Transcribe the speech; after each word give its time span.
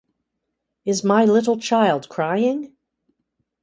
Is 0.83 1.03
my 1.03 1.25
little 1.25 1.59
child 1.59 2.09
crying? 2.09 2.73